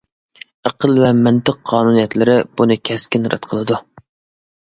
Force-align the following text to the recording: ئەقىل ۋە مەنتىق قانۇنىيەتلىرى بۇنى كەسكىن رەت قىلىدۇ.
ئەقىل 0.67 0.95
ۋە 1.01 1.09
مەنتىق 1.27 1.59
قانۇنىيەتلىرى 1.71 2.37
بۇنى 2.61 2.77
كەسكىن 2.91 3.31
رەت 3.35 3.47
قىلىدۇ. 3.53 3.79